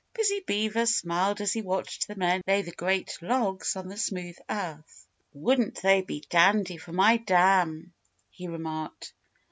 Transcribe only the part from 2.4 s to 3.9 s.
lay the great logs on